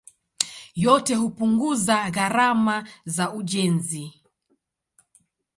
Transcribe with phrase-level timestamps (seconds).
[0.75, 4.21] Yote hupunguza gharama za ujenzi.